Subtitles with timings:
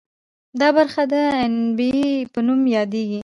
[0.59, 3.19] دا برخه د عنبیې په نوم یادیږي.